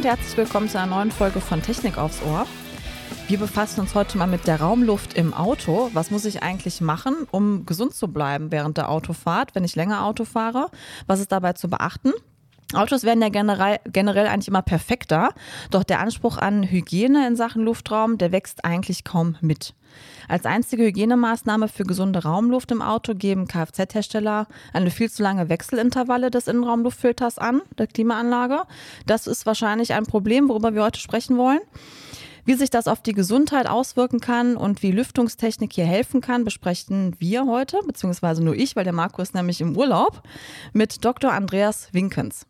[0.00, 2.46] und herzlich willkommen zu einer neuen Folge von Technik aufs Ohr.
[3.28, 5.90] Wir befassen uns heute mal mit der Raumluft im Auto.
[5.92, 10.06] Was muss ich eigentlich machen, um gesund zu bleiben während der Autofahrt, wenn ich länger
[10.06, 10.70] Auto fahre?
[11.06, 12.14] Was ist dabei zu beachten?
[12.72, 15.30] Autos werden ja generell, generell eigentlich immer perfekter,
[15.70, 19.74] doch der Anspruch an Hygiene in Sachen Luftraum, der wächst eigentlich kaum mit.
[20.28, 26.30] Als einzige Hygienemaßnahme für gesunde Raumluft im Auto geben Kfz-Hersteller eine viel zu lange Wechselintervalle
[26.30, 28.62] des Innenraumluftfilters an, der Klimaanlage.
[29.04, 31.60] Das ist wahrscheinlich ein Problem, worüber wir heute sprechen wollen.
[32.44, 37.16] Wie sich das auf die Gesundheit auswirken kann und wie Lüftungstechnik hier helfen kann, besprechen
[37.18, 40.22] wir heute, beziehungsweise nur ich, weil der Marco ist nämlich im Urlaub,
[40.72, 41.32] mit Dr.
[41.32, 42.46] Andreas Winkens.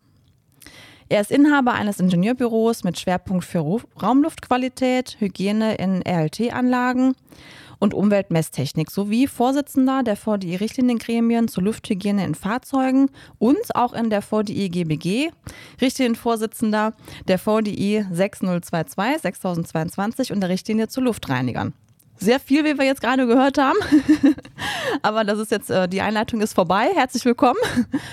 [1.11, 7.15] Er ist Inhaber eines Ingenieurbüros mit Schwerpunkt für Raumluftqualität, Hygiene in RLT-Anlagen
[7.79, 14.69] und Umweltmesstechnik sowie Vorsitzender der VDI-Richtliniengremien zur Lufthygiene in Fahrzeugen und auch in der VDI
[14.69, 15.31] GBG,
[15.81, 16.93] Richtlinienvorsitzender
[17.27, 21.73] der VDI 6022 6022 und der Richtlinie zu Luftreinigern
[22.15, 23.79] sehr viel, wie wir jetzt gerade gehört haben.
[25.01, 26.91] Aber das ist jetzt, äh, die Einleitung ist vorbei.
[26.93, 27.57] Herzlich willkommen.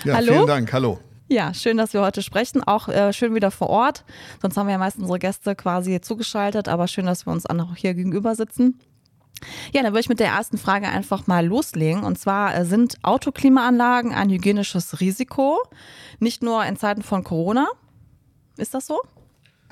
[0.02, 0.32] Ja, Hallo.
[0.32, 0.72] Vielen Dank.
[0.72, 0.98] Hallo.
[1.30, 2.62] Ja, schön, dass wir heute sprechen.
[2.62, 4.04] Auch äh, schön wieder vor Ort.
[4.40, 7.76] Sonst haben wir ja meist unsere Gäste quasi zugeschaltet, aber schön, dass wir uns auch
[7.76, 8.78] hier gegenüber sitzen.
[9.72, 12.02] Ja, dann würde ich mit der ersten Frage einfach mal loslegen.
[12.02, 15.58] Und zwar äh, sind Autoklimaanlagen ein hygienisches Risiko,
[16.18, 17.68] nicht nur in Zeiten von Corona.
[18.56, 18.98] Ist das so?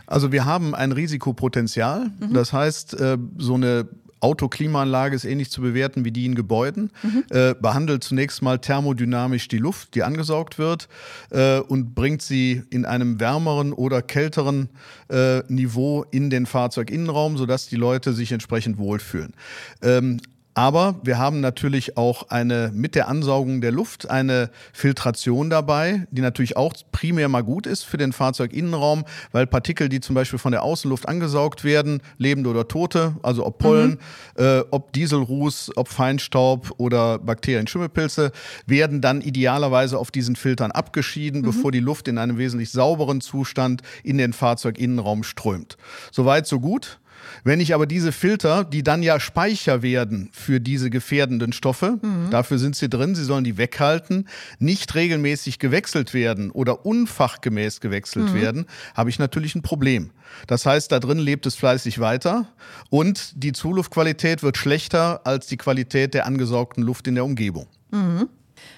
[0.06, 2.10] Also wir haben ein Risikopotenzial.
[2.20, 2.34] Mhm.
[2.34, 3.88] Das heißt, äh, so eine
[4.20, 6.90] Autoklimaanlage ist ähnlich zu bewerten wie die in Gebäuden.
[7.02, 7.24] Mhm.
[7.30, 10.88] Äh, behandelt zunächst mal thermodynamisch die Luft, die angesaugt wird,
[11.30, 14.68] äh, und bringt sie in einem wärmeren oder kälteren
[15.08, 19.34] äh, Niveau in den Fahrzeuginnenraum, sodass die Leute sich entsprechend wohlfühlen.
[19.82, 20.20] Ähm,
[20.56, 26.22] aber wir haben natürlich auch eine mit der Ansaugung der Luft eine Filtration dabei, die
[26.22, 30.52] natürlich auch primär mal gut ist für den Fahrzeuginnenraum, weil Partikel, die zum Beispiel von
[30.52, 33.98] der Außenluft angesaugt werden, lebende oder tote, also ob Pollen,
[34.38, 34.42] mhm.
[34.42, 38.32] äh, ob Dieselruß, ob Feinstaub oder Bakterien, Schimmelpilze,
[38.64, 41.44] werden dann idealerweise auf diesen Filtern abgeschieden, mhm.
[41.44, 45.76] bevor die Luft in einem wesentlich sauberen Zustand in den Fahrzeuginnenraum strömt.
[46.12, 46.98] Soweit, so gut.
[47.44, 52.30] Wenn ich aber diese Filter, die dann ja Speicher werden für diese gefährdenden Stoffe, mhm.
[52.30, 54.28] dafür sind sie drin, sie sollen die weghalten,
[54.58, 58.34] nicht regelmäßig gewechselt werden oder unfachgemäß gewechselt mhm.
[58.34, 60.10] werden, habe ich natürlich ein Problem.
[60.46, 62.46] Das heißt, da drin lebt es fleißig weiter
[62.90, 67.66] und die Zuluftqualität wird schlechter als die Qualität der angesaugten Luft in der Umgebung.
[67.90, 68.28] Mhm.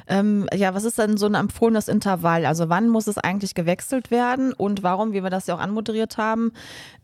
[0.07, 2.47] Ähm, ja, was ist denn so ein empfohlenes Intervall?
[2.47, 6.17] Also wann muss es eigentlich gewechselt werden und warum, wie wir das ja auch anmoderiert
[6.17, 6.53] haben,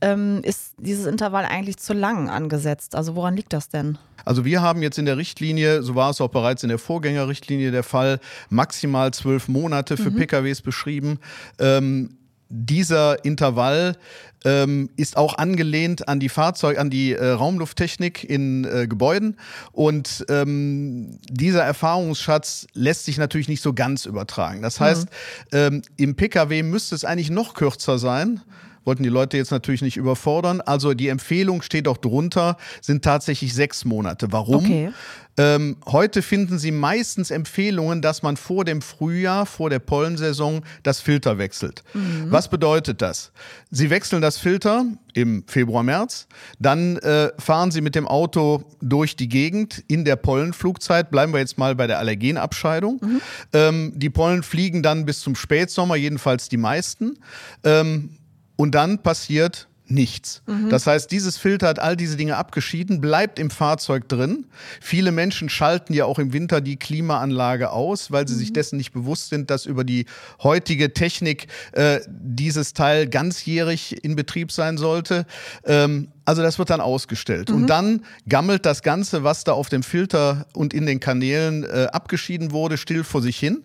[0.01, 2.95] ähm, ist dieses Intervall eigentlich zu lang angesetzt?
[2.95, 3.99] Also woran liegt das denn?
[4.25, 7.71] Also wir haben jetzt in der Richtlinie, so war es auch bereits in der Vorgängerrichtlinie
[7.71, 10.17] der Fall, maximal zwölf Monate für mhm.
[10.17, 11.19] PKWs beschrieben.
[11.59, 12.17] Ähm,
[12.49, 13.97] dieser Intervall
[14.45, 19.37] ähm, ist auch angelehnt an die Fahrzeug, an die äh, Raumlufttechnik in äh, Gebäuden.
[19.73, 24.63] Und ähm, dieser Erfahrungsschatz lässt sich natürlich nicht so ganz übertragen.
[24.63, 25.59] Das heißt, mhm.
[25.59, 28.41] ähm, im Pkw müsste es eigentlich noch kürzer sein
[28.85, 30.61] wollten die Leute jetzt natürlich nicht überfordern.
[30.61, 34.29] Also die Empfehlung steht auch drunter, sind tatsächlich sechs Monate.
[34.31, 34.65] Warum?
[34.65, 34.93] Okay.
[35.37, 41.01] Ähm, heute finden Sie meistens Empfehlungen, dass man vor dem Frühjahr, vor der Pollensaison, das
[41.01, 41.83] Filter wechselt.
[41.93, 42.27] Mhm.
[42.29, 43.33] Was bedeutet das?
[43.71, 46.29] Sie wechseln das Filter im Februar, März,
[46.61, 51.11] dann äh, fahren Sie mit dem Auto durch die Gegend in der Pollenflugzeit.
[51.11, 53.01] Bleiben wir jetzt mal bei der Allergenabscheidung.
[53.03, 53.21] Mhm.
[53.53, 57.19] Ähm, die Pollen fliegen dann bis zum Spätsommer, jedenfalls die meisten.
[57.65, 58.11] Ähm,
[58.57, 60.43] und dann passiert nichts.
[60.47, 60.71] Mhm.
[60.71, 64.47] Das heißt, dieses Filter hat all diese Dinge abgeschieden, bleibt im Fahrzeug drin.
[64.81, 68.39] Viele Menschen schalten ja auch im Winter die Klimaanlage aus, weil sie mhm.
[68.39, 70.07] sich dessen nicht bewusst sind, dass über die
[70.43, 75.27] heutige Technik äh, dieses Teil ganzjährig in Betrieb sein sollte.
[75.65, 77.51] Ähm, also das wird dann ausgestellt.
[77.51, 77.57] Mhm.
[77.57, 81.89] Und dann gammelt das Ganze, was da auf dem Filter und in den Kanälen äh,
[81.93, 83.65] abgeschieden wurde, still vor sich hin.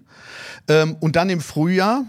[0.67, 2.05] Ähm, und dann im Frühjahr,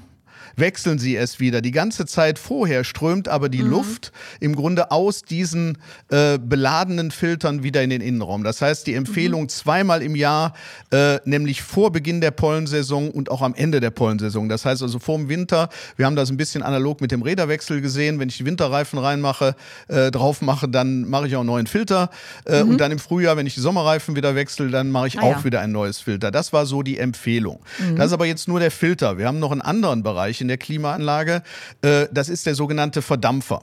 [0.56, 1.60] wechseln sie es wieder.
[1.60, 3.70] Die ganze Zeit vorher strömt aber die mhm.
[3.70, 5.78] Luft im Grunde aus diesen
[6.10, 8.44] äh, beladenen Filtern wieder in den Innenraum.
[8.44, 9.48] Das heißt, die Empfehlung mhm.
[9.48, 10.54] zweimal im Jahr,
[10.90, 14.48] äh, nämlich vor Beginn der Pollensaison und auch am Ende der Pollensaison.
[14.48, 17.80] Das heißt also vor dem Winter, wir haben das ein bisschen analog mit dem Räderwechsel
[17.80, 18.18] gesehen.
[18.18, 19.54] Wenn ich die Winterreifen reinmache,
[19.88, 22.10] äh, drauf mache, dann mache ich auch einen neuen Filter.
[22.46, 22.70] Äh, mhm.
[22.70, 25.38] Und dann im Frühjahr, wenn ich die Sommerreifen wieder wechsle, dann mache ich ah, auch
[25.38, 25.44] ja.
[25.44, 26.30] wieder ein neues Filter.
[26.30, 27.60] Das war so die Empfehlung.
[27.78, 27.96] Mhm.
[27.96, 29.18] Das ist aber jetzt nur der Filter.
[29.18, 31.42] Wir haben noch einen anderen Bereich in der Klimaanlage.
[31.82, 33.62] Äh, das ist der sogenannte Verdampfer.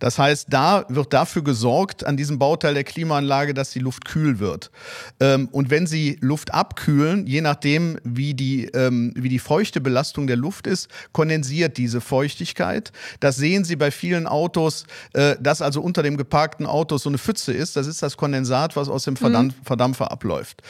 [0.00, 4.38] Das heißt, da wird dafür gesorgt an diesem Bauteil der Klimaanlage, dass die Luft kühl
[4.38, 4.70] wird.
[5.20, 10.26] Ähm, und wenn Sie Luft abkühlen, je nachdem, wie die, ähm, wie die feuchte Belastung
[10.26, 12.92] der Luft ist, kondensiert diese Feuchtigkeit.
[13.20, 17.18] Das sehen Sie bei vielen Autos, äh, dass also unter dem geparkten Auto so eine
[17.18, 17.76] Pfütze ist.
[17.76, 19.52] Das ist das Kondensat, was aus dem mhm.
[19.64, 20.62] Verdampfer abläuft.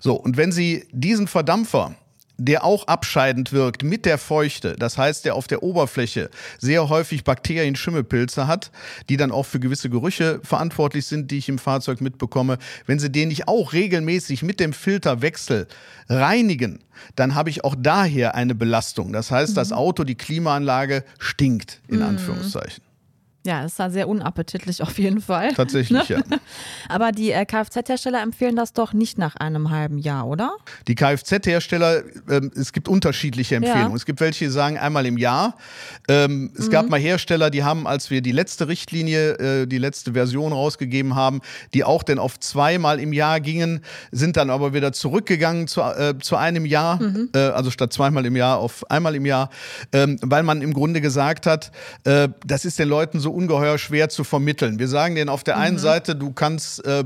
[0.00, 1.94] So, und wenn Sie diesen Verdampfer
[2.40, 4.74] der auch abscheidend wirkt mit der Feuchte.
[4.76, 8.70] Das heißt, der auf der Oberfläche sehr häufig Bakterien, Schimmelpilze hat,
[9.08, 12.58] die dann auch für gewisse Gerüche verantwortlich sind, die ich im Fahrzeug mitbekomme.
[12.86, 15.68] Wenn Sie den nicht auch regelmäßig mit dem Filterwechsel
[16.08, 16.80] reinigen,
[17.14, 19.12] dann habe ich auch daher eine Belastung.
[19.12, 19.76] Das heißt, das mhm.
[19.76, 22.04] Auto, die Klimaanlage stinkt, in mhm.
[22.04, 22.82] Anführungszeichen.
[23.46, 25.54] Ja, ist da sehr unappetitlich auf jeden Fall.
[25.54, 26.18] Tatsächlich, ja.
[26.90, 30.52] Aber die äh, Kfz-Hersteller empfehlen das doch nicht nach einem halben Jahr, oder?
[30.88, 33.90] Die Kfz-Hersteller, ähm, es gibt unterschiedliche Empfehlungen.
[33.90, 33.96] Ja.
[33.96, 35.56] Es gibt welche, die sagen einmal im Jahr.
[36.06, 36.70] Ähm, es mhm.
[36.70, 41.14] gab mal Hersteller, die haben, als wir die letzte Richtlinie, äh, die letzte Version rausgegeben
[41.14, 41.40] haben,
[41.72, 43.80] die auch dann auf zweimal im Jahr gingen,
[44.12, 47.30] sind dann aber wieder zurückgegangen zu, äh, zu einem Jahr, mhm.
[47.34, 49.48] Äh, also statt zweimal im Jahr auf einmal im Jahr,
[49.92, 51.72] ähm, weil man im Grunde gesagt hat,
[52.04, 54.78] äh, das ist den Leuten so ungeheuer schwer zu vermitteln.
[54.78, 55.80] Wir sagen denen auf der einen mhm.
[55.80, 57.04] Seite, du kannst äh,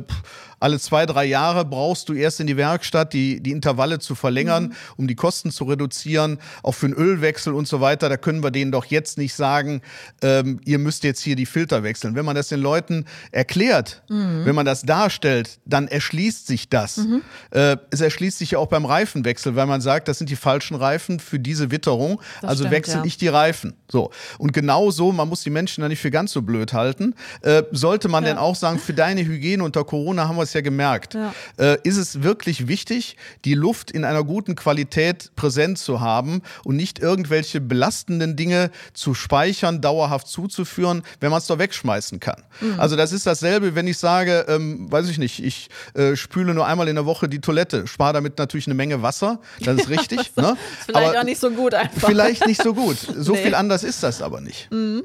[0.64, 4.68] alle zwei, drei Jahre brauchst du erst in die Werkstatt, die, die Intervalle zu verlängern,
[4.68, 4.72] mhm.
[4.96, 8.08] um die Kosten zu reduzieren, auch für einen Ölwechsel und so weiter.
[8.08, 9.82] Da können wir denen doch jetzt nicht sagen,
[10.22, 12.14] ähm, ihr müsst jetzt hier die Filter wechseln.
[12.14, 14.46] Wenn man das den Leuten erklärt, mhm.
[14.46, 16.96] wenn man das darstellt, dann erschließt sich das.
[16.96, 17.20] Mhm.
[17.50, 20.76] Äh, es erschließt sich ja auch beim Reifenwechsel, weil man sagt, das sind die falschen
[20.76, 22.22] Reifen für diese Witterung.
[22.40, 23.04] Das also wechsle ja.
[23.04, 23.74] ich die Reifen.
[23.92, 24.10] So.
[24.38, 27.64] Und genau so, man muss die Menschen da nicht für ganz so blöd halten, äh,
[27.70, 28.30] sollte man ja.
[28.30, 31.14] denn auch sagen, für deine Hygiene unter Corona haben wir es ja gemerkt.
[31.14, 31.34] Ja.
[31.58, 36.76] Äh, ist es wirklich wichtig, die Luft in einer guten Qualität präsent zu haben und
[36.76, 42.42] nicht irgendwelche belastenden Dinge zu speichern, dauerhaft zuzuführen, wenn man es doch wegschmeißen kann?
[42.60, 42.80] Mhm.
[42.80, 46.66] Also das ist dasselbe, wenn ich sage, ähm, weiß ich nicht, ich äh, spüle nur
[46.66, 50.32] einmal in der Woche die Toilette, spare damit natürlich eine Menge Wasser, das ist richtig.
[50.34, 50.56] das ne?
[50.86, 52.08] vielleicht aber auch nicht so gut einfach.
[52.08, 52.96] Vielleicht nicht so gut.
[53.16, 53.42] So nee.
[53.42, 54.70] viel anders ist das aber nicht.
[54.70, 55.04] Mhm.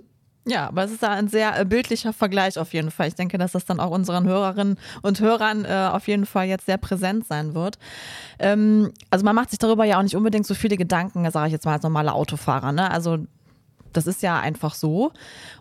[0.49, 3.07] Ja, aber es ist ein sehr äh, bildlicher Vergleich auf jeden Fall.
[3.07, 6.65] Ich denke, dass das dann auch unseren Hörerinnen und Hörern äh, auf jeden Fall jetzt
[6.65, 7.77] sehr präsent sein wird.
[8.39, 11.53] Ähm, also man macht sich darüber ja auch nicht unbedingt so viele Gedanken, sage ich
[11.53, 12.71] jetzt mal als normaler Autofahrer.
[12.71, 12.89] Ne?
[12.89, 13.19] Also
[13.93, 15.11] das ist ja einfach so.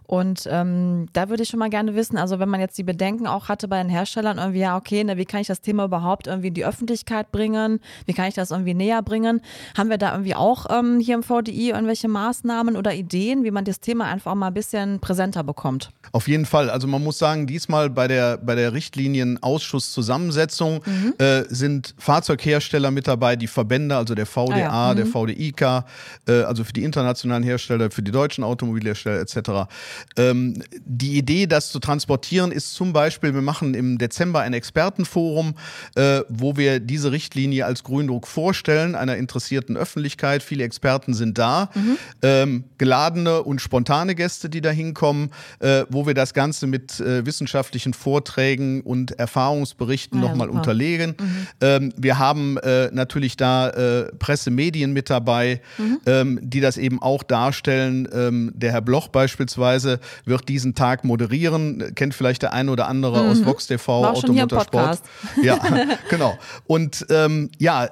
[0.09, 3.27] Und ähm, da würde ich schon mal gerne wissen, also wenn man jetzt die Bedenken
[3.27, 6.27] auch hatte bei den Herstellern, irgendwie, ja, okay, ne, wie kann ich das Thema überhaupt
[6.27, 7.79] irgendwie in die Öffentlichkeit bringen?
[8.07, 9.43] Wie kann ich das irgendwie näher bringen?
[9.77, 13.67] Haben wir da irgendwie auch ähm, hier im VDI irgendwelche Maßnahmen oder Ideen, wie man
[13.67, 15.91] das Thema einfach auch mal ein bisschen präsenter bekommt?
[16.13, 16.71] Auf jeden Fall.
[16.71, 21.13] Also man muss sagen, diesmal bei der, bei der Richtlinienausschusszusammensetzung mhm.
[21.19, 24.95] äh, sind Fahrzeughersteller mit dabei, die Verbände, also der VDA, ah, ja.
[24.95, 24.97] mhm.
[24.97, 25.85] der VDIK,
[26.27, 29.69] äh, also für die internationalen Hersteller, für die deutschen Automobilhersteller etc.
[30.17, 35.55] Ähm, die Idee, das zu transportieren, ist zum Beispiel, wir machen im Dezember ein Expertenforum,
[35.95, 40.43] äh, wo wir diese Richtlinie als Gründruck vorstellen, einer interessierten Öffentlichkeit.
[40.43, 41.99] Viele Experten sind da, mhm.
[42.23, 45.31] ähm, geladene und spontane Gäste, die da hinkommen,
[45.61, 51.17] äh, wo wir das Ganze mit äh, wissenschaftlichen Vorträgen und Erfahrungsberichten ah, ja, nochmal unterlegen.
[51.19, 51.47] Mhm.
[51.61, 56.01] Ähm, wir haben äh, natürlich da äh, Pressemedien mit dabei, mhm.
[56.07, 58.09] ähm, die das eben auch darstellen.
[58.13, 61.95] Ähm, der Herr Bloch beispielsweise Weise wird diesen Tag moderieren.
[61.95, 63.31] Kennt vielleicht der eine oder andere mhm.
[63.31, 65.01] aus Vox TV, Automotorsport.
[65.43, 65.59] Ja,
[66.11, 66.39] genau.
[66.67, 67.89] Und ähm, ja,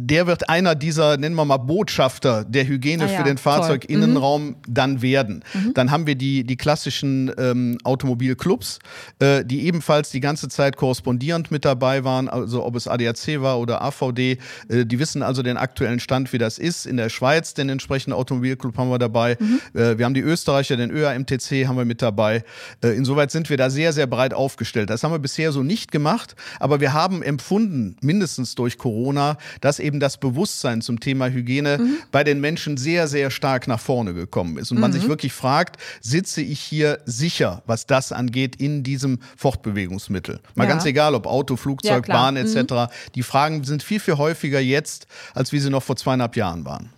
[0.00, 4.46] der wird einer dieser, nennen wir mal, Botschafter der Hygiene ah, ja, für den Fahrzeuginnenraum
[4.46, 4.56] mhm.
[4.68, 5.44] dann werden.
[5.52, 5.74] Mhm.
[5.74, 8.78] Dann haben wir die, die klassischen ähm, Automobilclubs,
[9.18, 13.58] äh, die ebenfalls die ganze Zeit korrespondierend mit dabei waren, also ob es ADAC war
[13.58, 14.38] oder AVD.
[14.68, 16.86] Äh, die wissen also den aktuellen Stand, wie das ist.
[16.86, 19.36] In der Schweiz den entsprechenden Automobilclub haben wir dabei.
[19.40, 19.60] Mhm.
[19.74, 22.44] Äh, wir haben die Österreicher, den ÖAMTC haben wir mit dabei.
[22.84, 24.90] Äh, insoweit sind wir da sehr, sehr breit aufgestellt.
[24.90, 29.80] Das haben wir bisher so nicht gemacht, aber wir haben empfunden, mindestens durch Corona, dass
[29.80, 31.98] eben eben das Bewusstsein zum Thema Hygiene mhm.
[32.12, 34.70] bei den Menschen sehr, sehr stark nach vorne gekommen ist.
[34.70, 34.82] Und mhm.
[34.82, 35.08] man sich mhm.
[35.08, 40.40] wirklich fragt, sitze ich hier sicher, was das angeht, in diesem Fortbewegungsmittel?
[40.54, 40.70] Mal ja.
[40.70, 42.54] ganz egal, ob Auto, Flugzeug, ja, Bahn etc.
[42.56, 42.86] Mhm.
[43.14, 46.90] Die Fragen sind viel, viel häufiger jetzt, als wie sie noch vor zweieinhalb Jahren waren.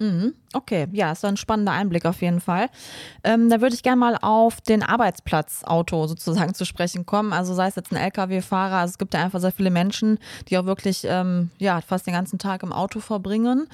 [0.53, 2.71] Okay, ja, ist ein spannender Einblick auf jeden Fall.
[3.23, 7.33] Ähm, da würde ich gerne mal auf den Arbeitsplatzauto sozusagen zu sprechen kommen.
[7.33, 10.59] Also sei es jetzt ein Lkw-Fahrer, also es gibt ja einfach sehr viele Menschen, die
[10.59, 13.69] auch wirklich ähm, ja, fast den ganzen Tag im Auto verbringen.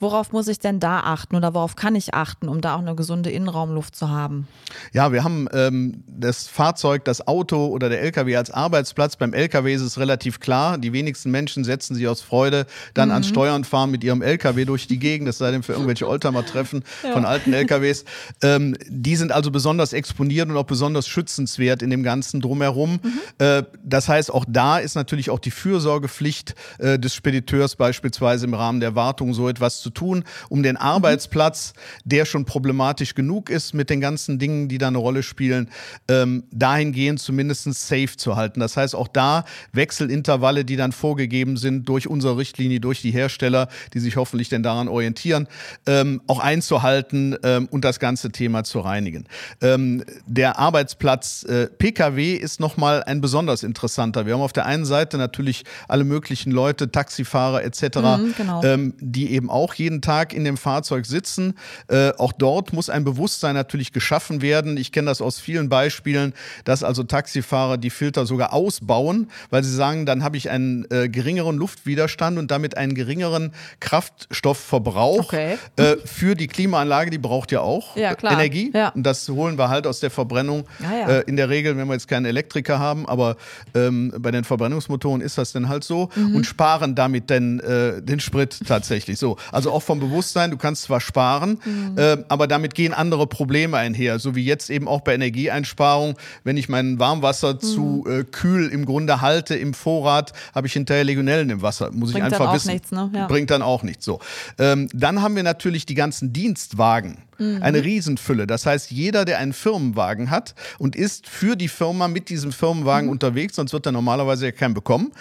[0.00, 2.94] Worauf muss ich denn da achten oder worauf kann ich achten, um da auch eine
[2.94, 4.48] gesunde Innenraumluft zu haben?
[4.94, 9.16] Ja, wir haben ähm, das Fahrzeug, das Auto oder der Lkw als Arbeitsplatz.
[9.16, 10.78] Beim Lkw ist es relativ klar.
[10.78, 13.14] Die wenigsten Menschen setzen sich aus Freude dann mhm.
[13.16, 16.46] ans Steuern fahren mit ihrem Lkw durch die Gegend, es sei denn für irgendwelche Oldtimer
[16.46, 17.12] treffen ja.
[17.12, 18.04] von alten LKWs.
[18.42, 23.00] Ähm, die sind also besonders exponiert und auch besonders schützenswert in dem ganzen Drumherum.
[23.02, 23.20] Mhm.
[23.38, 28.54] Äh, das heißt, auch da ist natürlich auch die Fürsorgepflicht äh, des Spediteurs beispielsweise im
[28.54, 31.72] Rahmen der Wartung so etwas zu tun, um den Arbeitsplatz,
[32.04, 35.68] der schon problematisch genug ist mit den ganzen Dingen, die da eine Rolle spielen,
[36.08, 38.60] ähm, dahingehend zumindest safe zu halten.
[38.60, 43.68] Das heißt, auch da Wechselintervalle, die dann vorgegeben sind durch unsere Richtlinie, durch die Hersteller,
[43.94, 45.48] die sich hoffentlich denn daran orientieren,
[45.86, 49.26] ähm, auch einzuhalten ähm, und das ganze Thema zu reinigen.
[49.60, 54.26] Ähm, der Arbeitsplatz äh, Pkw ist nochmal ein besonders interessanter.
[54.26, 58.62] Wir haben auf der einen Seite natürlich alle möglichen Leute, Taxifahrer etc., mhm, genau.
[58.64, 61.54] ähm, die eben auch jeden Tag in dem Fahrzeug sitzen.
[61.88, 64.76] Äh, auch dort muss ein Bewusstsein natürlich geschaffen werden.
[64.76, 69.74] Ich kenne das aus vielen Beispielen, dass also Taxifahrer die Filter sogar ausbauen, weil sie
[69.74, 75.58] sagen, dann habe ich einen äh, geringeren Luftwiderstand und damit einen geringeren Kraftstoffverbrauch okay.
[75.76, 77.10] äh, für die Klimaanlage.
[77.10, 78.70] Die braucht ja auch ja, Energie.
[78.74, 78.90] Ja.
[78.90, 80.64] Und das holen wir halt aus der Verbrennung.
[80.82, 81.08] Ah, ja.
[81.18, 83.36] äh, in der Regel, wenn wir jetzt keinen Elektriker haben, aber
[83.74, 86.36] ähm, bei den Verbrennungsmotoren ist das dann halt so mhm.
[86.36, 89.36] und sparen damit dann äh, den Sprit tatsächlich so.
[89.50, 91.98] Also auch vom Bewusstsein, du kannst zwar sparen, mhm.
[91.98, 96.16] äh, aber damit gehen andere Probleme einher, so wie jetzt eben auch bei Energieeinsparung.
[96.44, 97.60] Wenn ich mein Warmwasser mhm.
[97.60, 101.90] zu äh, kühl im Grunde halte im Vorrat, habe ich hinterher Legionellen im Wasser.
[101.92, 102.72] Muss Bringt ich einfach wissen.
[102.72, 103.10] Nichts, ne?
[103.14, 103.26] ja.
[103.26, 104.20] Bringt dann auch nichts so.
[104.58, 107.18] Ähm, dann haben wir natürlich die ganzen Dienstwagen.
[107.38, 107.62] Mhm.
[107.62, 108.46] Eine Riesenfülle.
[108.46, 113.06] Das heißt, jeder, der einen Firmenwagen hat und ist für die Firma mit diesem Firmenwagen
[113.06, 113.12] mhm.
[113.12, 115.12] unterwegs, sonst wird er normalerweise ja keinen bekommen,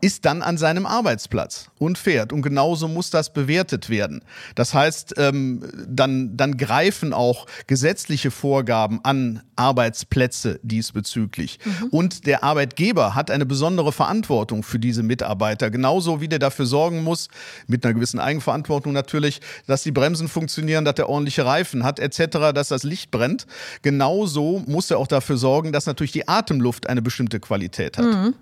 [0.00, 2.32] ist dann an seinem Arbeitsplatz und fährt.
[2.32, 4.22] Und genauso muss das bewertet werden.
[4.54, 11.58] Das heißt, ähm, dann, dann greifen auch gesetzliche Vorgaben an Arbeitsplätze diesbezüglich.
[11.64, 11.86] Mhm.
[11.88, 15.70] Und der Arbeitgeber hat eine besondere Verantwortung für diese Mitarbeiter.
[15.70, 17.28] Genauso wie der dafür sorgen muss,
[17.66, 22.52] mit einer gewissen Eigenverantwortung natürlich, dass die Bremsen funktionieren, dass der ordentliche Reifen hat, etc.,
[22.54, 23.46] dass das Licht brennt.
[23.82, 28.06] Genauso muss er auch dafür sorgen, dass natürlich die Atemluft eine bestimmte Qualität hat.
[28.06, 28.34] Mhm.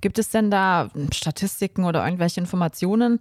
[0.00, 3.20] Gibt es denn da Statistiken oder irgendwelche Informationen,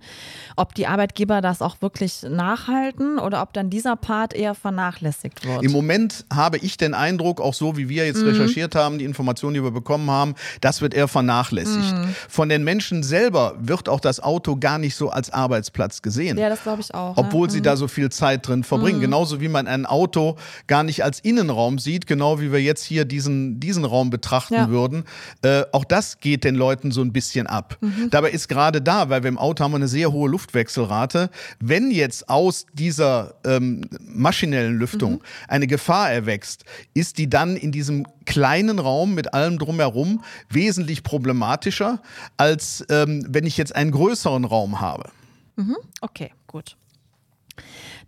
[0.55, 5.63] ob die Arbeitgeber das auch wirklich nachhalten oder ob dann dieser Part eher vernachlässigt wird?
[5.63, 8.29] Im Moment habe ich den Eindruck, auch so wie wir jetzt mhm.
[8.29, 11.93] recherchiert haben, die Informationen, die wir bekommen haben, das wird eher vernachlässigt.
[11.93, 12.15] Mhm.
[12.29, 16.37] Von den Menschen selber wird auch das Auto gar nicht so als Arbeitsplatz gesehen.
[16.37, 17.17] Ja, das glaube ich auch.
[17.17, 17.53] Obwohl ne?
[17.53, 17.63] sie mhm.
[17.63, 18.97] da so viel Zeit drin verbringen.
[18.97, 19.03] Mhm.
[19.03, 23.05] Genauso wie man ein Auto gar nicht als Innenraum sieht, genau wie wir jetzt hier
[23.05, 24.69] diesen, diesen Raum betrachten ja.
[24.69, 25.03] würden.
[25.41, 27.77] Äh, auch das geht den den Leuten so ein bisschen ab.
[27.81, 28.09] Mhm.
[28.09, 31.29] Dabei ist gerade da, weil wir im Auto haben eine sehr hohe Luftwechselrate,
[31.59, 35.21] wenn jetzt aus dieser ähm, maschinellen Lüftung mhm.
[35.47, 42.01] eine Gefahr erwächst, ist die dann in diesem kleinen Raum mit allem drumherum wesentlich problematischer,
[42.37, 45.09] als ähm, wenn ich jetzt einen größeren Raum habe.
[45.55, 45.77] Mhm.
[46.01, 46.75] Okay, gut.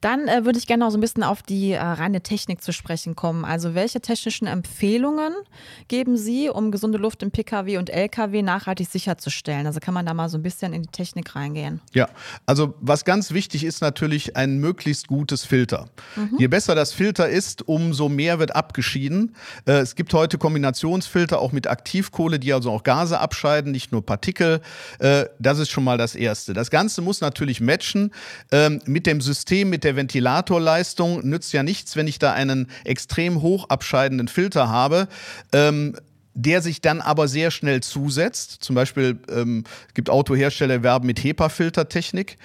[0.05, 2.71] Dann äh, würde ich gerne noch so ein bisschen auf die äh, reine Technik zu
[2.71, 3.43] sprechen kommen.
[3.43, 5.33] Also welche technischen Empfehlungen
[5.87, 9.65] geben Sie, um gesunde Luft im Pkw und Lkw nachhaltig sicherzustellen?
[9.65, 11.81] Also kann man da mal so ein bisschen in die Technik reingehen?
[11.95, 12.07] Ja,
[12.45, 15.89] also was ganz wichtig ist natürlich ein möglichst gutes Filter.
[16.15, 16.35] Mhm.
[16.37, 19.35] Je besser das Filter ist, umso mehr wird abgeschieden.
[19.65, 24.05] Äh, es gibt heute Kombinationsfilter auch mit Aktivkohle, die also auch Gase abscheiden, nicht nur
[24.05, 24.61] Partikel.
[24.99, 26.53] Äh, das ist schon mal das Erste.
[26.53, 28.11] Das Ganze muss natürlich matchen
[28.51, 33.41] ähm, mit dem System, mit der Ventilatorleistung nützt ja nichts, wenn ich da einen extrem
[33.41, 35.07] hoch abscheidenden Filter habe.
[35.53, 35.95] Ähm,
[36.35, 38.57] der sich dann aber sehr schnell zusetzt.
[38.59, 39.63] Zum Beispiel ähm,
[39.93, 42.37] gibt Autohersteller werben mit HEPA-Filtertechnik.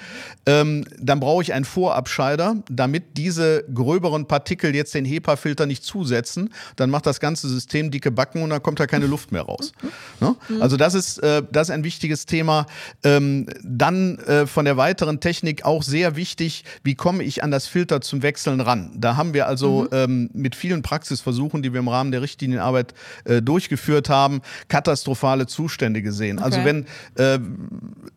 [0.47, 6.51] Ähm, dann brauche ich einen Vorabscheider, damit diese gröberen Partikel jetzt den HEPA-Filter nicht zusetzen.
[6.77, 9.73] Dann macht das ganze System dicke Backen und dann kommt da keine Luft mehr raus.
[10.21, 10.37] Ne?
[10.61, 12.67] Also das ist, äh, das ist ein wichtiges Thema.
[13.03, 17.67] Ähm, dann äh, von der weiteren Technik auch sehr wichtig, wie komme ich an das
[17.67, 18.93] Filter zum Wechseln ran.
[18.97, 19.89] Da haben wir also mhm.
[19.93, 22.93] ähm, mit vielen Praxisversuchen, die wir im Rahmen der Richtlinienarbeit
[23.25, 26.39] äh, durchgeführt geführt haben, katastrophale Zustände gesehen.
[26.39, 26.69] Also okay.
[26.69, 27.39] Also wenn äh,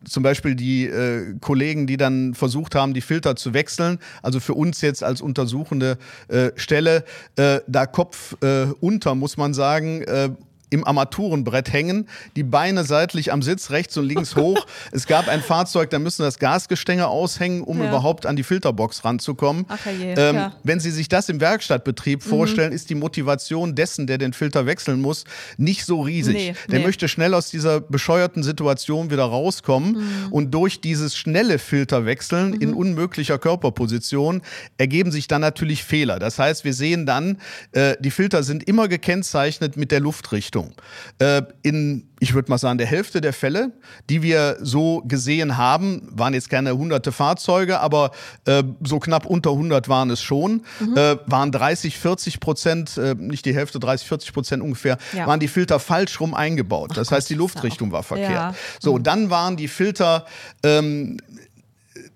[0.04, 4.54] zum Beispiel die äh, Kollegen, die dann versucht haben, die Filter zu wechseln, also für
[4.54, 5.96] uns jetzt als untersuchende
[6.28, 7.04] äh, Stelle,
[7.36, 10.30] äh, da Kopf äh, unter, muss man sagen, äh,
[10.74, 14.66] im Armaturenbrett hängen, die Beine seitlich am Sitz rechts und links hoch.
[14.92, 17.88] es gab ein Fahrzeug, da müssen das Gasgestänge aushängen, um ja.
[17.88, 19.66] überhaupt an die Filterbox ranzukommen.
[19.68, 20.52] Ach, je, ähm, ja.
[20.64, 22.28] Wenn Sie sich das im Werkstattbetrieb mhm.
[22.28, 25.24] vorstellen, ist die Motivation dessen, der den Filter wechseln muss,
[25.56, 26.34] nicht so riesig.
[26.34, 26.86] Nee, der nee.
[26.86, 30.32] möchte schnell aus dieser bescheuerten Situation wieder rauskommen mhm.
[30.32, 32.60] und durch dieses schnelle Filterwechseln mhm.
[32.60, 34.42] in unmöglicher Körperposition
[34.76, 36.18] ergeben sich dann natürlich Fehler.
[36.18, 37.38] Das heißt, wir sehen dann,
[37.70, 40.63] äh, die Filter sind immer gekennzeichnet mit der Luftrichtung.
[40.64, 40.74] Ordnung.
[41.18, 43.72] Äh, in ich würde mal sagen, der Hälfte der Fälle,
[44.08, 48.12] die wir so gesehen haben, waren jetzt keine hunderte Fahrzeuge, aber
[48.46, 50.96] äh, so knapp unter 100 waren es schon, mhm.
[50.96, 55.26] äh, waren 30, 40 Prozent, äh, nicht die Hälfte, 30, 40 Prozent ungefähr, ja.
[55.26, 56.92] waren die Filter falsch rum eingebaut.
[56.96, 58.30] Das Ach heißt, die Luftrichtung war verkehrt.
[58.30, 58.54] Ja.
[58.80, 59.02] So, mhm.
[59.02, 60.24] dann waren die Filter
[60.62, 61.33] ähm, äh,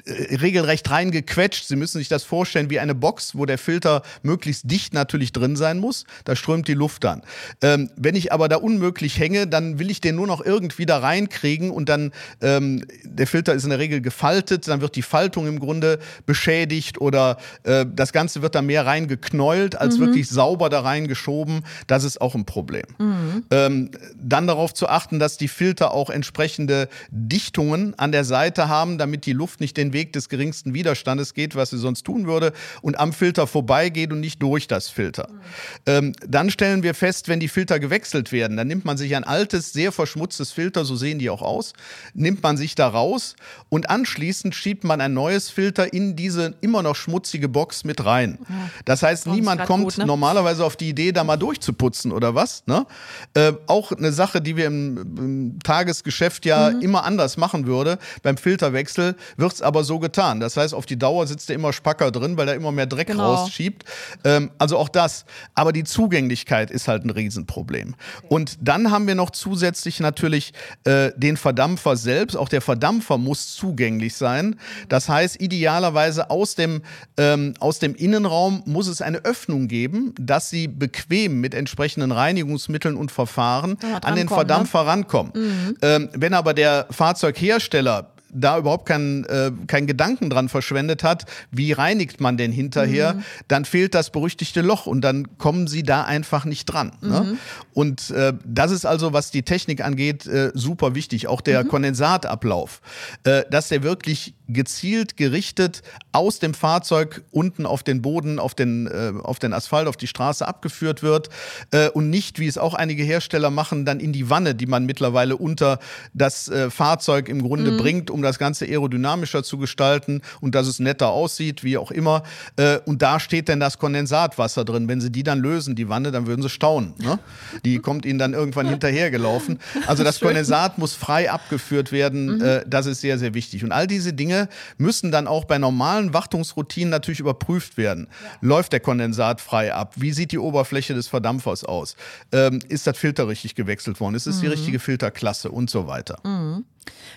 [0.08, 1.66] regelrecht reingequetscht.
[1.66, 5.56] Sie müssen sich das vorstellen wie eine Box, wo der Filter möglichst dicht natürlich drin
[5.56, 6.04] sein muss.
[6.24, 7.22] Da strömt die Luft dann.
[7.62, 10.98] Ähm, wenn ich aber da unmöglich hänge, dann will ich den nur noch irgendwie da
[10.98, 15.46] reinkriegen und dann, ähm, der Filter ist in der Regel gefaltet, dann wird die Faltung
[15.46, 20.06] im Grunde beschädigt oder äh, das Ganze wird da mehr reingeknäult, als mhm.
[20.06, 21.64] wirklich sauber da reingeschoben.
[21.86, 22.86] Das ist auch ein Problem.
[22.98, 23.44] Mhm.
[23.50, 28.98] Ähm, dann darauf zu achten, dass die Filter auch entsprechende Dichtungen an der Seite haben,
[28.98, 32.26] damit die Luft nicht den Weg Weg des geringsten Widerstandes geht, was sie sonst tun
[32.26, 32.52] würde,
[32.82, 35.28] und am Filter vorbeigeht und nicht durch das Filter.
[35.28, 35.38] Mhm.
[35.86, 39.24] Ähm, dann stellen wir fest, wenn die Filter gewechselt werden, dann nimmt man sich ein
[39.24, 41.72] altes, sehr verschmutztes Filter, so sehen die auch aus,
[42.14, 43.34] nimmt man sich da raus
[43.68, 48.38] und anschließend schiebt man ein neues Filter in diese immer noch schmutzige Box mit rein.
[48.84, 50.06] Das heißt, das niemand kommt gut, ne?
[50.06, 52.62] normalerweise auf die Idee, da mal durchzuputzen oder was.
[52.66, 52.86] Ne?
[53.34, 56.80] Äh, auch eine Sache, die wir im, im Tagesgeschäft ja mhm.
[56.80, 57.98] immer anders machen würde.
[58.22, 60.40] Beim Filterwechsel wird es aber so getan.
[60.40, 63.08] Das heißt, auf die Dauer sitzt er immer Spacker drin, weil er immer mehr Dreck
[63.08, 63.34] genau.
[63.34, 63.84] rausschiebt.
[64.24, 65.24] Ähm, also auch das.
[65.54, 67.94] Aber die Zugänglichkeit ist halt ein Riesenproblem.
[68.28, 70.52] Und dann haben wir noch zusätzlich natürlich
[70.84, 72.36] äh, den Verdampfer selbst.
[72.36, 74.56] Auch der Verdampfer muss zugänglich sein.
[74.88, 76.82] Das heißt, idealerweise aus dem,
[77.16, 82.96] ähm, aus dem Innenraum muss es eine Öffnung geben, dass Sie bequem mit entsprechenden Reinigungsmitteln
[82.96, 84.34] und Verfahren an den ne?
[84.34, 84.88] Verdampfer ne?
[84.88, 85.32] rankommen.
[85.34, 85.76] Mhm.
[85.82, 91.72] Ähm, wenn aber der Fahrzeughersteller da überhaupt keinen äh, kein Gedanken dran verschwendet hat, wie
[91.72, 93.24] reinigt man denn hinterher, mhm.
[93.48, 96.92] dann fehlt das berüchtigte Loch und dann kommen sie da einfach nicht dran.
[97.00, 97.08] Ne?
[97.08, 97.12] Mhm.
[97.12, 97.38] Ne?
[97.74, 101.26] Und äh, das ist also, was die Technik angeht, äh, super wichtig.
[101.28, 101.68] Auch der mhm.
[101.68, 102.80] Kondensatablauf,
[103.24, 108.86] äh, dass der wirklich gezielt gerichtet aus dem Fahrzeug unten auf den Boden, auf den,
[108.86, 111.28] äh, auf den Asphalt, auf die Straße abgeführt wird
[111.70, 114.86] äh, und nicht, wie es auch einige Hersteller machen, dann in die Wanne, die man
[114.86, 115.78] mittlerweile unter
[116.14, 117.76] das äh, Fahrzeug im Grunde mhm.
[117.76, 122.22] bringt, um das Ganze aerodynamischer zu gestalten und dass es netter aussieht, wie auch immer.
[122.56, 124.88] Äh, und da steht dann das Kondensatwasser drin.
[124.88, 126.94] Wenn sie die dann lösen, die Wanne, dann würden sie staunen.
[126.98, 127.18] Ne?
[127.66, 129.58] Die kommt ihnen dann irgendwann hinterhergelaufen.
[129.86, 132.36] Also das Kondensat muss frei abgeführt werden.
[132.36, 132.42] Mhm.
[132.42, 133.62] Äh, das ist sehr, sehr wichtig.
[133.62, 134.37] Und all diese Dinge
[134.76, 138.08] müssen dann auch bei normalen Wartungsroutinen natürlich überprüft werden.
[138.22, 138.30] Ja.
[138.40, 139.94] Läuft der Kondensat frei ab?
[139.96, 141.96] Wie sieht die Oberfläche des Verdampfers aus?
[142.32, 144.14] Ähm, ist das Filter richtig gewechselt worden?
[144.14, 144.42] Ist es mhm.
[144.42, 146.18] die richtige Filterklasse und so weiter?
[146.24, 146.64] Mhm.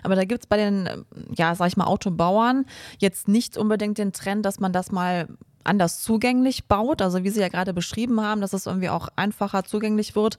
[0.04, 1.06] Aber da gibt es bei den,
[1.36, 2.66] ja, sag ich mal, Autobauern
[3.00, 5.28] jetzt nicht unbedingt den Trend, dass man das mal
[5.64, 9.64] anders zugänglich baut, also wie Sie ja gerade beschrieben haben, dass es irgendwie auch einfacher
[9.64, 10.38] zugänglich wird,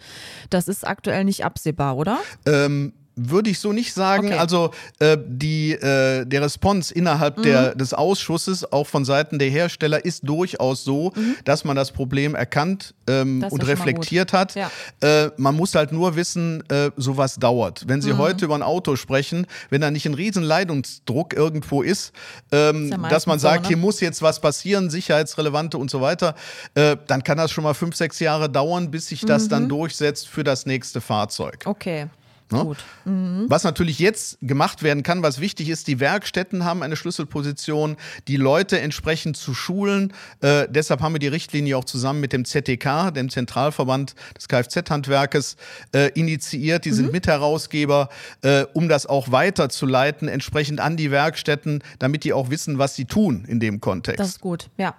[0.51, 2.19] das ist aktuell nicht absehbar, oder?
[2.47, 4.29] Ähm, würde ich so nicht sagen.
[4.29, 4.39] Okay.
[4.39, 7.43] Also äh, die, äh, der Response innerhalb mhm.
[7.43, 11.37] der, des Ausschusses, auch von Seiten der Hersteller, ist durchaus so, mhm.
[11.45, 14.55] dass man das Problem erkannt ähm, und reflektiert hat.
[14.55, 14.71] Ja.
[15.01, 17.85] Äh, man muss halt nur wissen, äh, sowas dauert.
[17.87, 18.19] Wenn Sie mhm.
[18.19, 22.13] heute über ein Auto sprechen, wenn da nicht ein riesen Leidungsdruck irgendwo ist,
[22.51, 23.69] ähm, ist ja dass man sagt, so, ne?
[23.69, 26.35] hier muss jetzt was passieren, sicherheitsrelevante und so weiter,
[26.75, 29.69] äh, dann kann das schon mal fünf, sechs Jahre dauern, bis sich das dann mhm.
[29.69, 31.65] durchsetzt für das nächste Fahrzeug.
[31.65, 32.09] Okay.
[32.53, 32.65] Ne?
[32.65, 32.79] Gut.
[33.05, 33.47] Mhm.
[33.49, 37.97] Was natürlich jetzt gemacht werden kann, was wichtig ist, die Werkstätten haben eine Schlüsselposition,
[38.29, 40.13] die Leute entsprechend zu schulen.
[40.41, 45.57] Äh, deshalb haben wir die Richtlinie auch zusammen mit dem ZTK, dem Zentralverband des Kfz-Handwerkes,
[45.93, 46.85] äh, initiiert.
[46.85, 46.95] Die mhm.
[46.95, 48.09] sind Mitherausgeber,
[48.43, 53.05] äh, um das auch weiterzuleiten, entsprechend an die Werkstätten, damit die auch wissen, was sie
[53.05, 54.21] tun in dem Kontext.
[54.21, 54.95] Das ist gut, ja.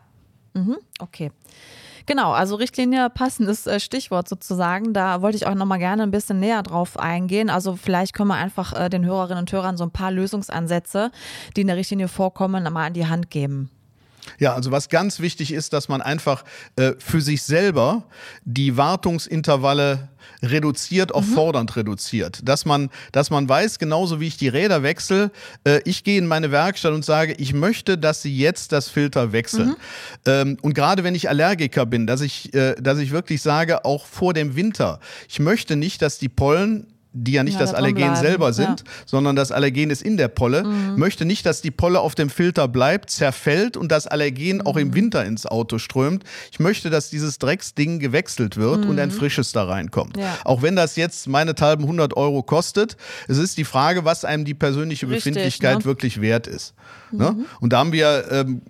[0.54, 0.78] Mhm.
[1.00, 1.32] Okay.
[2.06, 4.94] Genau, also Richtlinie, passendes äh, Stichwort sozusagen.
[4.94, 7.50] Da wollte ich auch nochmal gerne ein bisschen näher drauf eingehen.
[7.50, 11.12] Also vielleicht können wir einfach äh, den Hörerinnen und Hörern so ein paar Lösungsansätze,
[11.56, 13.70] die in der Richtlinie vorkommen, mal an die Hand geben.
[14.40, 16.44] Ja, also was ganz wichtig ist, dass man einfach
[16.76, 18.04] äh, für sich selber
[18.46, 20.10] die Wartungsintervalle
[20.42, 21.34] reduziert, auch mhm.
[21.34, 22.40] fordernd reduziert.
[22.44, 25.32] Dass man, dass man weiß, genauso wie ich die Räder wechsle,
[25.64, 29.32] äh, ich gehe in meine Werkstatt und sage, ich möchte, dass sie jetzt das Filter
[29.32, 29.70] wechseln.
[29.70, 29.76] Mhm.
[30.26, 34.06] Ähm, und gerade wenn ich Allergiker bin, dass ich, äh, dass ich wirklich sage, auch
[34.06, 37.98] vor dem Winter, ich möchte nicht, dass die Pollen die ja nicht ja, das Allergen
[37.98, 38.16] bleiben.
[38.16, 38.86] selber sind, ja.
[39.06, 40.98] sondern das Allergen ist in der Polle, mhm.
[40.98, 44.62] möchte nicht, dass die Polle auf dem Filter bleibt, zerfällt und das Allergen mhm.
[44.66, 44.96] auch im mhm.
[44.96, 46.24] Winter ins Auto strömt.
[46.52, 48.90] Ich möchte, dass dieses Drecksding gewechselt wird mhm.
[48.90, 49.14] und ein mhm.
[49.14, 50.18] frisches da reinkommt.
[50.18, 50.38] Ja.
[50.44, 52.98] Auch wenn das jetzt meinethalben 100 Euro kostet,
[53.28, 55.86] es ist die Frage, was einem die persönliche Richtig, Befindlichkeit ne?
[55.86, 56.74] wirklich wert ist.
[57.12, 57.32] Ne?
[57.32, 57.46] Mhm.
[57.60, 58.62] Und da haben wir ähm,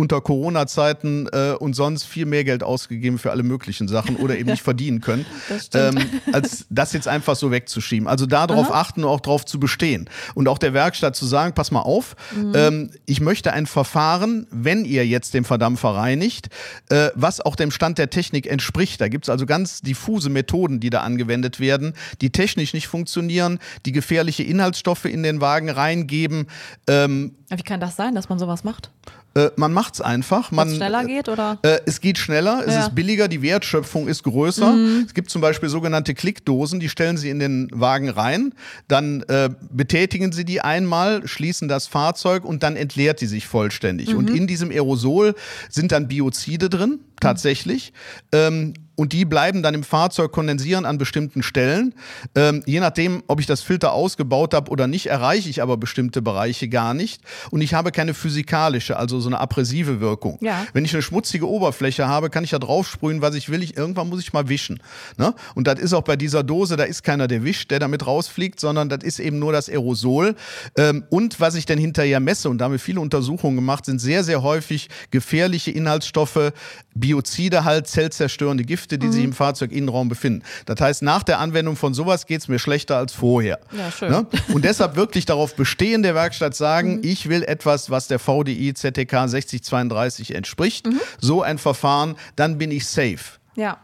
[0.00, 4.50] unter Corona-Zeiten äh, und sonst viel mehr Geld ausgegeben für alle möglichen Sachen oder eben
[4.50, 5.26] nicht verdienen können,
[5.74, 5.98] ähm,
[6.32, 8.08] als das jetzt einfach so wegzuschieben.
[8.08, 10.08] Also darauf achten und auch darauf zu bestehen.
[10.34, 12.52] Und auch der Werkstatt zu sagen, pass mal auf, mhm.
[12.54, 16.48] ähm, ich möchte ein Verfahren, wenn ihr jetzt den Verdampfer reinigt,
[16.88, 19.02] äh, was auch dem Stand der Technik entspricht.
[19.02, 23.58] Da gibt es also ganz diffuse Methoden, die da angewendet werden, die technisch nicht funktionieren,
[23.84, 26.46] die gefährliche Inhaltsstoffe in den Wagen reingeben.
[26.86, 28.90] Ähm, Wie kann das sein, dass man sowas macht?
[29.34, 30.50] Äh, man macht es einfach.
[30.50, 31.58] Man, schneller geht oder?
[31.62, 32.86] Äh, es geht schneller, es ja.
[32.86, 34.72] ist billiger, die Wertschöpfung ist größer.
[34.72, 35.04] Mhm.
[35.06, 38.52] Es gibt zum Beispiel sogenannte Klickdosen, die stellen Sie in den Wagen rein,
[38.88, 44.10] dann äh, betätigen Sie die einmal, schließen das Fahrzeug und dann entleert die sich vollständig.
[44.10, 44.18] Mhm.
[44.18, 45.34] Und in diesem Aerosol
[45.68, 47.92] sind dann Biozide drin, tatsächlich.
[48.32, 48.38] Mhm.
[48.38, 51.94] Ähm, und die bleiben dann im Fahrzeug kondensieren an bestimmten Stellen.
[52.34, 56.20] Ähm, je nachdem, ob ich das Filter ausgebaut habe oder nicht, erreiche ich aber bestimmte
[56.20, 57.22] Bereiche gar nicht.
[57.50, 60.36] Und ich habe keine physikalische, also so eine abrasive Wirkung.
[60.42, 60.66] Ja.
[60.74, 63.62] Wenn ich eine schmutzige Oberfläche habe, kann ich da drauf sprühen, was ich will.
[63.62, 64.82] Ich, irgendwann muss ich mal wischen.
[65.16, 65.32] Ne?
[65.54, 68.60] Und das ist auch bei dieser Dose, da ist keiner, der wischt, der damit rausfliegt,
[68.60, 70.36] sondern das ist eben nur das Aerosol.
[70.76, 73.98] Ähm, und was ich dann hinterher messe, und da haben wir viele Untersuchungen gemacht, sind
[73.98, 76.52] sehr, sehr häufig gefährliche Inhaltsstoffe,
[76.94, 79.12] Biozide halt, zellzerstörende Gifte Gifte, die mhm.
[79.12, 80.42] sich im Fahrzeuginnenraum befinden.
[80.66, 83.60] Das heißt, nach der Anwendung von sowas geht es mir schlechter als vorher.
[83.76, 84.10] Ja, schön.
[84.10, 84.26] Ne?
[84.52, 87.04] Und deshalb wirklich darauf bestehen, der Werkstatt sagen, mhm.
[87.04, 90.86] ich will etwas, was der VDI ZTK 6032 entspricht.
[90.86, 91.00] Mhm.
[91.20, 93.38] So ein Verfahren, dann bin ich safe.
[93.54, 93.78] Ja.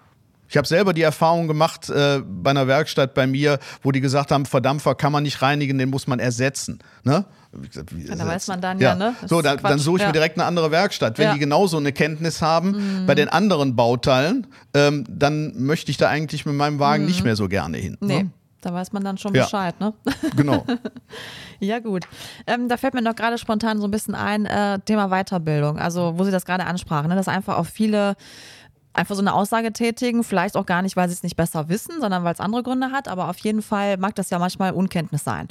[0.48, 4.30] Ich habe selber die Erfahrung gemacht äh, bei einer Werkstatt bei mir, wo die gesagt
[4.30, 6.78] haben, Verdampfer kann man nicht reinigen, den muss man ersetzen.
[7.02, 7.24] Ne?
[7.62, 9.14] Gesagt, wie, ja, da weiß man dann ja, ja ne?
[9.26, 10.08] so, da, dann suche ich ja.
[10.08, 11.18] mir direkt eine andere Werkstatt.
[11.18, 13.06] Wenn die genauso eine Kenntnis haben mhm.
[13.06, 17.08] bei den anderen Bauteilen, ähm, dann möchte ich da eigentlich mit meinem Wagen mhm.
[17.08, 17.96] nicht mehr so gerne hin.
[18.00, 18.24] Nee.
[18.24, 18.30] Ne?
[18.62, 19.92] Da weiß man dann schon Bescheid, ne?
[20.36, 20.66] Genau.
[21.60, 22.04] ja, gut.
[22.48, 25.78] Ähm, da fällt mir noch gerade spontan so ein bisschen ein, äh, Thema Weiterbildung.
[25.78, 27.14] Also, wo Sie das gerade ansprachen, ne?
[27.14, 28.16] dass einfach auch viele
[28.96, 32.00] einfach so eine Aussage tätigen, vielleicht auch gar nicht, weil sie es nicht besser wissen,
[32.00, 35.24] sondern weil es andere Gründe hat, aber auf jeden Fall mag das ja manchmal Unkenntnis
[35.24, 35.48] sein.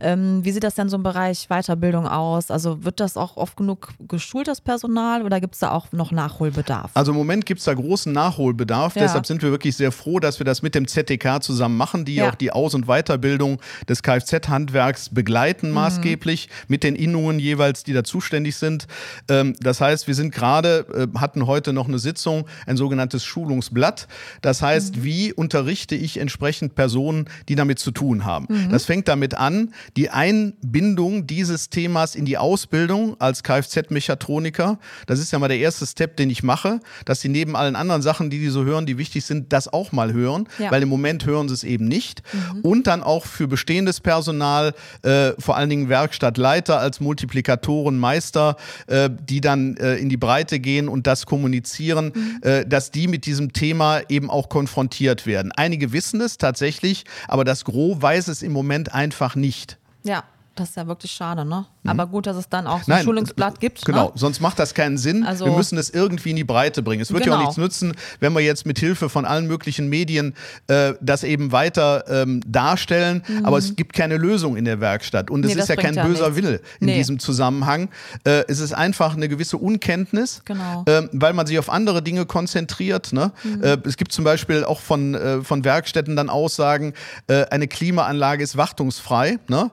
[0.00, 2.50] Ähm, wie sieht das denn so im Bereich Weiterbildung aus?
[2.50, 6.10] Also wird das auch oft genug geschult, das Personal, oder gibt es da auch noch
[6.10, 6.90] Nachholbedarf?
[6.94, 9.02] Also im Moment gibt es da großen Nachholbedarf, ja.
[9.02, 12.16] deshalb sind wir wirklich sehr froh, dass wir das mit dem ZTK zusammen machen, die
[12.16, 12.30] ja.
[12.30, 15.74] auch die Aus- und Weiterbildung des Kfz-Handwerks begleiten, mhm.
[15.74, 18.86] maßgeblich mit den Innungen jeweils, die da zuständig sind.
[19.28, 23.22] Ähm, das heißt, wir sind gerade, äh, hatten heute noch eine Sitzung, ein so sogenanntes
[23.22, 24.08] Schulungsblatt.
[24.40, 25.04] Das heißt, mhm.
[25.04, 28.46] wie unterrichte ich entsprechend Personen, die damit zu tun haben.
[28.48, 28.70] Mhm.
[28.70, 34.78] Das fängt damit an, die Einbindung dieses Themas in die Ausbildung als Kfz-Mechatroniker.
[35.06, 38.00] Das ist ja mal der erste Step, den ich mache, dass sie neben allen anderen
[38.00, 40.70] Sachen, die die so hören, die wichtig sind, das auch mal hören, ja.
[40.70, 42.22] weil im Moment hören sie es eben nicht.
[42.32, 42.60] Mhm.
[42.62, 44.72] Und dann auch für bestehendes Personal,
[45.02, 50.58] äh, vor allen Dingen Werkstattleiter als Multiplikatoren, Meister, äh, die dann äh, in die Breite
[50.58, 52.12] gehen und das kommunizieren.
[52.14, 52.64] Mhm.
[52.78, 55.50] Dass die mit diesem Thema eben auch konfrontiert werden.
[55.50, 59.78] Einige wissen es tatsächlich, aber das Gros weiß es im Moment einfach nicht.
[60.04, 60.22] Ja.
[60.58, 61.66] Das ist ja wirklich schade, ne?
[61.84, 61.90] Mhm.
[61.90, 63.84] Aber gut, dass es dann auch so ein Schulungsblatt gibt.
[63.84, 64.12] Genau, ne?
[64.16, 65.22] sonst macht das keinen Sinn.
[65.22, 67.00] Also, wir müssen es irgendwie in die Breite bringen.
[67.00, 67.36] Es wird genau.
[67.36, 67.66] ja auch genau.
[67.66, 70.34] nichts nützen, wenn wir jetzt mit Hilfe von allen möglichen Medien
[70.66, 73.22] äh, das eben weiter ähm, darstellen.
[73.28, 73.44] Mhm.
[73.44, 75.30] Aber es gibt keine Lösung in der Werkstatt.
[75.30, 76.36] Und es nee, ist ja kein ja böser nichts.
[76.36, 76.96] Wille in nee.
[76.96, 77.88] diesem Zusammenhang.
[78.24, 80.82] Äh, es ist einfach eine gewisse Unkenntnis, genau.
[80.86, 83.12] äh, weil man sich auf andere Dinge konzentriert.
[83.12, 83.30] Ne?
[83.44, 83.62] Mhm.
[83.62, 86.94] Äh, es gibt zum Beispiel auch von, äh, von Werkstätten dann Aussagen,
[87.28, 89.38] äh, eine Klimaanlage ist wartungsfrei.
[89.46, 89.70] Ne?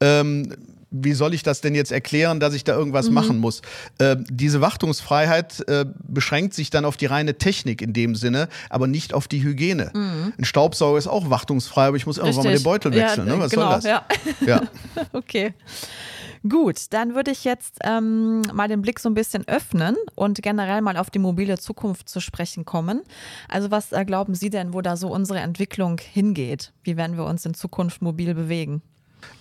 [0.00, 0.25] ähm,
[0.90, 3.14] wie soll ich das denn jetzt erklären, dass ich da irgendwas mhm.
[3.14, 3.62] machen muss?
[3.98, 8.86] Äh, diese Wartungsfreiheit äh, beschränkt sich dann auf die reine Technik in dem Sinne, aber
[8.86, 9.90] nicht auf die Hygiene.
[9.94, 10.32] Mhm.
[10.38, 12.64] Ein Staubsauger ist auch wartungsfrei, aber ich muss irgendwann Richtig.
[12.64, 13.26] mal den Beutel wechseln.
[13.26, 13.40] Ja, ne?
[13.40, 13.84] Was genau, soll das?
[13.84, 14.06] Ja.
[14.46, 14.62] ja.
[15.12, 15.54] okay.
[16.48, 20.80] Gut, dann würde ich jetzt ähm, mal den Blick so ein bisschen öffnen und generell
[20.80, 23.02] mal auf die mobile Zukunft zu sprechen kommen.
[23.48, 26.72] Also was äh, glauben Sie denn, wo da so unsere Entwicklung hingeht?
[26.84, 28.82] Wie werden wir uns in Zukunft mobil bewegen?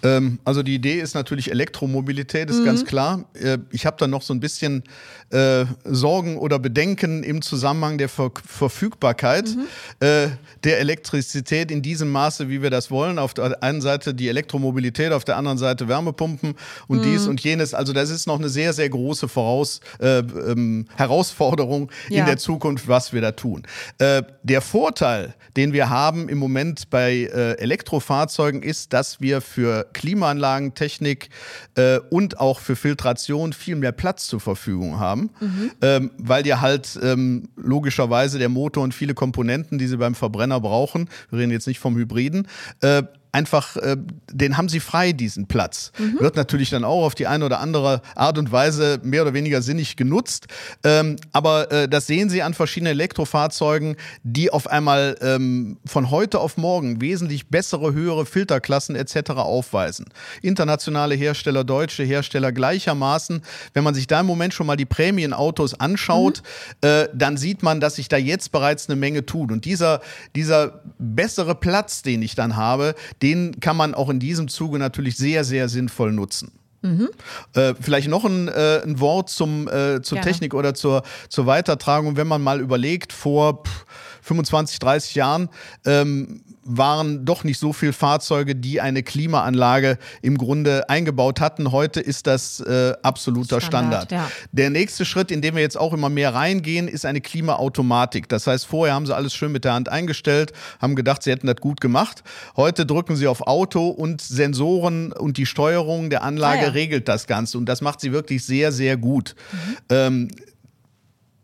[0.05, 2.65] Ähm, also die Idee ist natürlich Elektromobilität, ist mhm.
[2.65, 3.25] ganz klar.
[3.33, 4.83] Äh, ich habe da noch so ein bisschen
[5.31, 10.05] äh, Sorgen oder Bedenken im Zusammenhang der Ver Verfügbarkeit mhm.
[10.05, 10.27] äh,
[10.63, 13.17] der Elektrizität in diesem Maße, wie wir das wollen.
[13.19, 16.55] Auf der einen Seite die Elektromobilität, auf der anderen Seite Wärmepumpen
[16.87, 17.03] und mhm.
[17.03, 17.73] dies und jenes.
[17.73, 22.19] Also das ist noch eine sehr, sehr große Voraus äh, ähm, Herausforderung ja.
[22.19, 23.63] in der Zukunft, was wir da tun.
[23.97, 29.64] Äh, der Vorteil, den wir haben im Moment bei äh, Elektrofahrzeugen, ist, dass wir für
[29.93, 31.29] Klimaanlagentechnik
[31.75, 35.71] äh, und auch für Filtration viel mehr Platz zur Verfügung haben, mhm.
[35.81, 40.59] ähm, weil dir halt ähm, logischerweise der Motor und viele Komponenten, die sie beim Verbrenner
[40.59, 42.47] brauchen, wir reden jetzt nicht vom Hybriden,
[42.81, 43.03] äh,
[43.35, 43.97] einfach, äh,
[44.31, 45.91] den haben sie frei, diesen Platz.
[45.99, 46.21] Mhm.
[46.21, 49.61] Wird natürlich dann auch auf die eine oder andere Art und Weise mehr oder weniger
[49.61, 50.47] sinnig genutzt.
[50.85, 56.39] Ähm, aber äh, das sehen Sie an verschiedenen Elektrofahrzeugen, die auf einmal ähm, von heute
[56.39, 59.31] auf morgen wesentlich bessere, höhere Filterklassen etc.
[59.31, 60.05] aufweisen.
[60.41, 63.41] Internationale Hersteller, deutsche Hersteller gleichermaßen.
[63.73, 66.41] Wenn man sich da im Moment schon mal die Prämienautos anschaut,
[66.81, 66.87] mhm.
[66.87, 69.51] äh, dann sieht man, dass sich da jetzt bereits eine Menge tut.
[69.51, 69.99] Und dieser,
[70.37, 73.24] dieser bessere Platz, den ich dann habe, den
[73.59, 76.51] kann man auch in diesem Zuge natürlich sehr, sehr sinnvoll nutzen.
[76.81, 77.09] Mhm.
[77.53, 80.21] Äh, vielleicht noch ein, äh, ein Wort zum, äh, zur Gerne.
[80.21, 82.15] Technik oder zur, zur Weitertragung.
[82.15, 83.85] Wenn man mal überlegt, vor pff,
[84.21, 85.49] 25, 30 Jahren
[85.85, 91.71] ähm, waren doch nicht so viele Fahrzeuge, die eine Klimaanlage im Grunde eingebaut hatten.
[91.71, 94.05] Heute ist das äh, absoluter Standard.
[94.05, 94.11] Standard.
[94.11, 94.31] Ja.
[94.51, 98.27] Der nächste Schritt, in den wir jetzt auch immer mehr reingehen, ist eine Klimaautomatik.
[98.27, 101.47] Das heißt, vorher haben sie alles schön mit der Hand eingestellt, haben gedacht, sie hätten
[101.47, 102.23] das gut gemacht.
[102.57, 106.69] Heute drücken sie auf Auto und Sensoren und die Steuerung der Anlage ah, ja.
[106.69, 107.59] regelt das Ganze.
[107.59, 109.35] Und das macht sie wirklich sehr, sehr gut.
[109.51, 109.77] Mhm.
[109.89, 110.27] Ähm,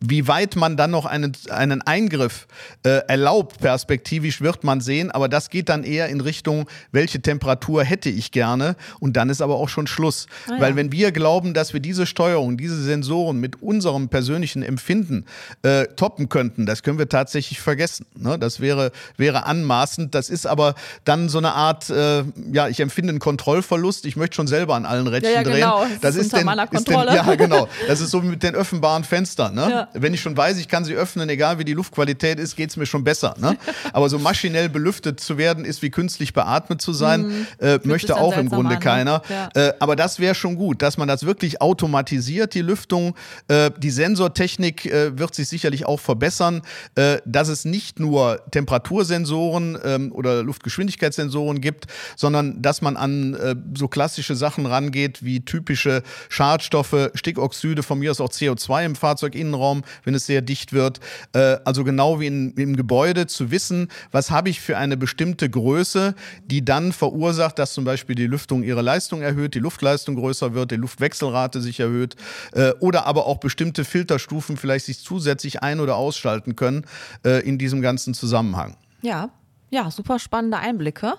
[0.04, 2.48] wie weit man dann noch einen, einen Eingriff
[2.84, 7.84] äh, erlaubt, perspektivisch wird man sehen, aber das geht dann eher in Richtung, welche Temperatur
[7.84, 10.26] hätte ich gerne und dann ist aber auch schon Schluss.
[10.48, 15.26] Ah, Weil wenn wir glauben, dass wir diese Steuerung, diese Sensoren mit unserem persönlichen Empfinden
[15.62, 18.08] äh, toppen könnten, das können wir tatsächlich vergessen.
[18.18, 18.40] Ne?
[18.40, 20.16] Das wäre, wäre anmaßend.
[20.16, 20.74] Das ist aber
[21.06, 24.88] dann so eine Art, äh, ja, ich empfinde einen Kontrollverlust, ich möchte schon selber an
[24.88, 25.82] allen Rädchen ja, ja, genau.
[25.82, 25.92] drehen.
[26.02, 27.68] Das, das ist, ist den, ist den, ja, genau.
[27.88, 29.54] Das ist so mit den öffnbaren Fenstern.
[29.54, 29.70] Ne?
[29.70, 32.70] Ja wenn ich schon weiß, ich kann sie öffnen, egal wie die Luftqualität ist, geht
[32.70, 33.36] es mir schon besser.
[33.40, 33.58] Ne?
[33.94, 37.48] Aber so maschinell belüftet zu werden, ist wie künstlich beatmet zu sein, mhm.
[37.60, 38.80] äh, möchte auch im Grunde an, ne?
[38.80, 39.22] keiner.
[39.30, 39.50] Ja.
[39.54, 43.16] Äh, aber das wäre schon gut, dass man das wirklich automatisiert, die Lüftung.
[43.48, 46.62] Äh, die Sensortechnik äh, wird sich sicherlich auch verbessern,
[46.96, 53.56] äh, dass es nicht nur Temperatursensoren ähm, oder Luftgeschwindigkeitssensoren gibt, sondern dass man an äh,
[53.78, 59.81] so klassische Sachen rangeht, wie typische Schadstoffe, Stickoxide, von mir aus auch CO2 im Fahrzeuginnenraum,
[60.04, 61.00] wenn es sehr dicht wird.
[61.34, 65.50] Äh, also genau wie in, im Gebäude zu wissen, was habe ich für eine bestimmte
[65.50, 66.16] Größe,
[66.46, 70.72] die dann verursacht, dass zum Beispiel die Lüftung ihre Leistung erhöht, die Luftleistung größer wird,
[70.72, 72.16] die Luftwechselrate sich erhöht
[72.54, 76.86] äh, oder aber auch bestimmte Filterstufen vielleicht sich zusätzlich ein- oder ausschalten können
[77.26, 78.76] äh, in diesem ganzen Zusammenhang.
[79.02, 79.30] Ja,
[79.72, 81.16] ja, super spannende Einblicke.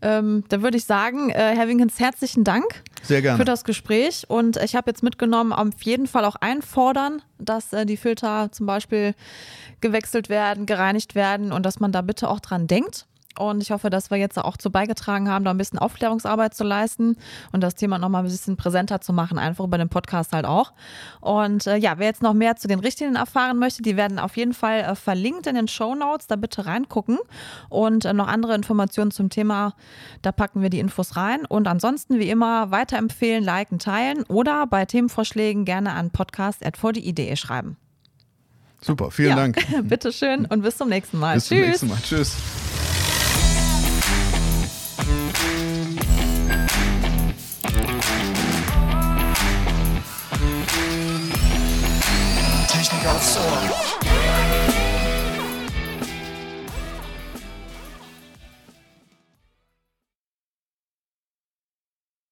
[0.00, 3.38] Ähm, da würde ich sagen, äh, Herr Winkens, herzlichen Dank Sehr gerne.
[3.38, 4.24] für das Gespräch.
[4.28, 8.66] Und ich habe jetzt mitgenommen, auf jeden Fall auch einfordern, dass äh, die Filter zum
[8.66, 9.14] Beispiel
[9.80, 13.06] gewechselt werden, gereinigt werden und dass man da bitte auch dran denkt.
[13.42, 16.64] Und ich hoffe, dass wir jetzt auch zu beigetragen haben, da ein bisschen Aufklärungsarbeit zu
[16.64, 17.16] leisten
[17.50, 20.72] und das Thema nochmal ein bisschen präsenter zu machen, einfach über den Podcast halt auch.
[21.20, 24.36] Und äh, ja, wer jetzt noch mehr zu den Richtlinien erfahren möchte, die werden auf
[24.36, 26.28] jeden Fall äh, verlinkt in den Show Notes.
[26.28, 27.18] Da bitte reingucken.
[27.68, 29.74] Und äh, noch andere Informationen zum Thema,
[30.22, 31.44] da packen wir die Infos rein.
[31.44, 37.76] Und ansonsten, wie immer, weiterempfehlen, liken, teilen oder bei Themenvorschlägen gerne an podcast.vdi.de schreiben.
[38.80, 39.36] Super, vielen ja.
[39.36, 39.58] Dank.
[39.88, 41.34] Bitteschön und bis zum nächsten Mal.
[41.34, 41.78] Bis Tschüss.
[41.78, 41.98] zum nächsten Mal.
[42.02, 42.71] Tschüss.
[53.42, 53.91] Technik aufs Ohr.